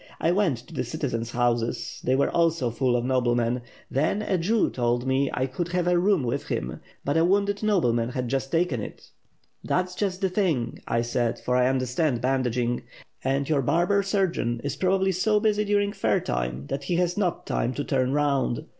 [0.19, 3.61] I went to the citizens' houses, they were also full of noblemen.
[3.91, 7.23] Then a Jew told me I could have had a room with him, but a
[7.23, 8.31] wounded nobleman 638 ^^^^^^^^^^^ aWORD.
[8.31, 9.09] had just taken it.
[9.63, 12.81] 'That's just the thing' I said, for I under stand bandaging,
[13.23, 17.45] and your barber surgeon is probably so busy during fair time that he has not
[17.45, 18.65] time to turn round.